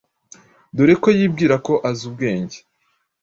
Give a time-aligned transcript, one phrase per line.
[0.75, 2.57] dore ko yibwira ko azi ubwenge